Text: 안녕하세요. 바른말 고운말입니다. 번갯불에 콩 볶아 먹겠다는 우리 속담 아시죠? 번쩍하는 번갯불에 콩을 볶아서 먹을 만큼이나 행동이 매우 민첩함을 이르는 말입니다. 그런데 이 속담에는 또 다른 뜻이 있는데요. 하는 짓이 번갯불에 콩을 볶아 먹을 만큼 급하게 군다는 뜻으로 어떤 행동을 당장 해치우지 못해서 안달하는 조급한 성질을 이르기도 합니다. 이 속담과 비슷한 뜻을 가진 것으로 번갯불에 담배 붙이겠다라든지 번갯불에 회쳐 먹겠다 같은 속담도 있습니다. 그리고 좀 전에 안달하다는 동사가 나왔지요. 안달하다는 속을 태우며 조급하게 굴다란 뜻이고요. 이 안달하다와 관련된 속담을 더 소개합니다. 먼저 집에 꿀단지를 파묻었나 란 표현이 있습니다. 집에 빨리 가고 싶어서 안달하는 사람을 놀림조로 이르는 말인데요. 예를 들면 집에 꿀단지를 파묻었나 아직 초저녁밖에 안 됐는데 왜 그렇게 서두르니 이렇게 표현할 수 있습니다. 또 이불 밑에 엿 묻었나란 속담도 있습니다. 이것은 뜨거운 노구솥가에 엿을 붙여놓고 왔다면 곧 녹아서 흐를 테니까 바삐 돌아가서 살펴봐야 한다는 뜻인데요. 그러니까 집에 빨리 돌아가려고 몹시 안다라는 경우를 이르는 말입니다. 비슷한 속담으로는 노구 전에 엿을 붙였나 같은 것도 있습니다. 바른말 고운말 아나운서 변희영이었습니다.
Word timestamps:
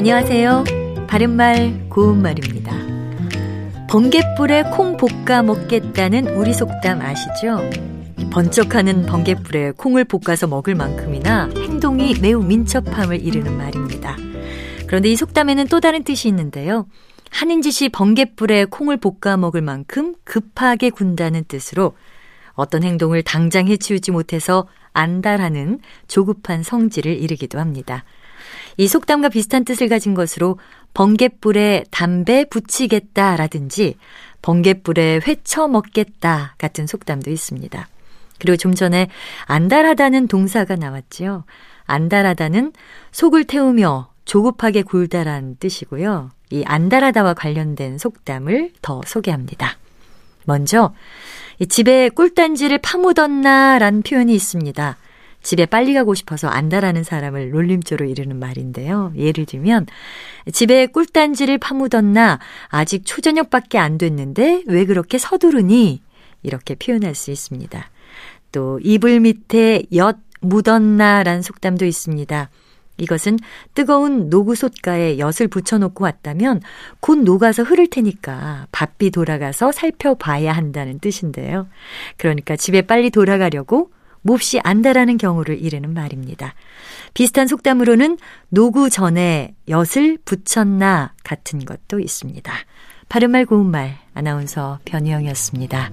안녕하세요. 0.00 0.64
바른말 1.08 1.90
고운말입니다. 1.90 2.72
번갯불에 3.90 4.62
콩 4.72 4.96
볶아 4.96 5.42
먹겠다는 5.42 6.36
우리 6.36 6.54
속담 6.54 7.02
아시죠? 7.02 7.60
번쩍하는 8.32 9.04
번갯불에 9.04 9.72
콩을 9.72 10.06
볶아서 10.06 10.46
먹을 10.46 10.74
만큼이나 10.74 11.50
행동이 11.54 12.14
매우 12.18 12.42
민첩함을 12.42 13.22
이르는 13.22 13.58
말입니다. 13.58 14.16
그런데 14.86 15.10
이 15.10 15.16
속담에는 15.16 15.68
또 15.68 15.80
다른 15.80 16.02
뜻이 16.02 16.28
있는데요. 16.28 16.86
하는 17.30 17.60
짓이 17.60 17.90
번갯불에 17.90 18.68
콩을 18.70 18.96
볶아 18.96 19.36
먹을 19.36 19.60
만큼 19.60 20.14
급하게 20.24 20.88
군다는 20.88 21.44
뜻으로 21.46 21.92
어떤 22.54 22.84
행동을 22.84 23.22
당장 23.22 23.68
해치우지 23.68 24.12
못해서 24.12 24.66
안달하는 24.94 25.78
조급한 26.08 26.62
성질을 26.62 27.12
이르기도 27.12 27.58
합니다. 27.58 28.04
이 28.76 28.86
속담과 28.86 29.28
비슷한 29.28 29.64
뜻을 29.64 29.88
가진 29.88 30.14
것으로 30.14 30.58
번갯불에 30.94 31.84
담배 31.90 32.44
붙이겠다라든지 32.44 33.96
번갯불에 34.42 35.20
회쳐 35.26 35.68
먹겠다 35.68 36.54
같은 36.58 36.86
속담도 36.86 37.30
있습니다. 37.30 37.88
그리고 38.38 38.56
좀 38.56 38.74
전에 38.74 39.08
안달하다는 39.44 40.28
동사가 40.28 40.76
나왔지요. 40.76 41.44
안달하다는 41.84 42.72
속을 43.12 43.44
태우며 43.44 44.10
조급하게 44.24 44.82
굴다란 44.82 45.56
뜻이고요. 45.60 46.30
이 46.50 46.64
안달하다와 46.64 47.34
관련된 47.34 47.98
속담을 47.98 48.72
더 48.82 49.00
소개합니다. 49.06 49.76
먼저 50.46 50.94
집에 51.68 52.08
꿀단지를 52.08 52.78
파묻었나 52.78 53.78
란 53.78 54.02
표현이 54.02 54.34
있습니다. 54.34 54.96
집에 55.42 55.66
빨리 55.66 55.94
가고 55.94 56.14
싶어서 56.14 56.48
안달하는 56.48 57.02
사람을 57.02 57.50
놀림조로 57.50 58.04
이르는 58.06 58.38
말인데요. 58.38 59.12
예를 59.16 59.46
들면 59.46 59.86
집에 60.52 60.86
꿀단지를 60.86 61.58
파묻었나 61.58 62.38
아직 62.68 63.04
초저녁밖에 63.06 63.78
안 63.78 63.98
됐는데 63.98 64.64
왜 64.66 64.84
그렇게 64.84 65.18
서두르니 65.18 66.02
이렇게 66.42 66.74
표현할 66.74 67.14
수 67.14 67.30
있습니다. 67.30 67.90
또 68.52 68.80
이불 68.82 69.20
밑에 69.20 69.84
엿 69.94 70.18
묻었나란 70.40 71.42
속담도 71.42 71.84
있습니다. 71.84 72.50
이것은 72.98 73.38
뜨거운 73.74 74.28
노구솥가에 74.28 75.18
엿을 75.18 75.48
붙여놓고 75.50 76.04
왔다면 76.04 76.60
곧 77.00 77.18
녹아서 77.20 77.62
흐를 77.62 77.88
테니까 77.88 78.66
바삐 78.72 79.10
돌아가서 79.10 79.72
살펴봐야 79.72 80.52
한다는 80.52 80.98
뜻인데요. 80.98 81.66
그러니까 82.18 82.56
집에 82.56 82.82
빨리 82.82 83.10
돌아가려고 83.10 83.90
몹시 84.22 84.60
안다라는 84.62 85.16
경우를 85.16 85.60
이르는 85.60 85.94
말입니다. 85.94 86.54
비슷한 87.14 87.46
속담으로는 87.46 88.18
노구 88.48 88.90
전에 88.90 89.54
엿을 89.68 90.18
붙였나 90.24 91.14
같은 91.24 91.64
것도 91.64 92.00
있습니다. 92.00 92.52
바른말 93.08 93.46
고운말 93.46 93.98
아나운서 94.14 94.78
변희영이었습니다. 94.84 95.90